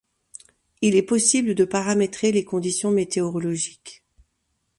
Il 0.81 0.95
est 0.95 1.03
possible 1.03 1.53
de 1.53 1.63
paramétrer 1.63 2.31
les 2.31 2.43
conditions 2.43 2.89
météorologiques. 2.89 4.03